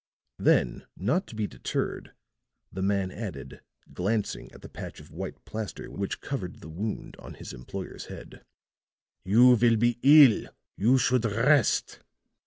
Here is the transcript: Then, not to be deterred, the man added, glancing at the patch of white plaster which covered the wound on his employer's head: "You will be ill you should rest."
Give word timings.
Then, 0.39 0.87
not 0.97 1.27
to 1.27 1.35
be 1.35 1.45
deterred, 1.45 2.13
the 2.73 2.81
man 2.81 3.11
added, 3.11 3.61
glancing 3.93 4.51
at 4.51 4.63
the 4.63 4.67
patch 4.67 4.99
of 4.99 5.11
white 5.11 5.45
plaster 5.45 5.91
which 5.91 6.21
covered 6.21 6.61
the 6.61 6.69
wound 6.69 7.15
on 7.19 7.35
his 7.35 7.53
employer's 7.53 8.05
head: 8.05 8.43
"You 9.23 9.45
will 9.49 9.57
be 9.77 9.99
ill 10.01 10.49
you 10.75 10.97
should 10.97 11.23
rest." 11.23 11.99